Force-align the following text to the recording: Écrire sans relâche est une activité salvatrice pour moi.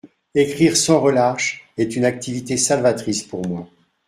Écrire 0.33 0.77
sans 0.77 0.99
relâche 0.99 1.69
est 1.77 1.95
une 1.95 2.05
activité 2.05 2.57
salvatrice 2.57 3.21
pour 3.21 3.45
moi. 3.47 3.67